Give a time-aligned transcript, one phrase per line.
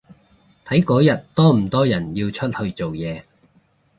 [0.65, 3.21] 睇嗰日多唔多人要出去做嘢